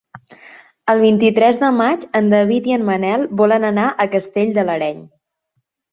El 0.93 1.01
vint-i-tres 1.03 1.59
de 1.63 1.69
maig 1.81 2.07
en 2.21 2.33
David 2.33 2.69
i 2.71 2.75
en 2.79 2.89
Manel 2.89 3.27
volen 3.43 3.69
anar 3.73 3.87
a 3.91 4.09
Castell 4.17 4.55
de 4.57 4.65
l'Areny. 4.71 5.09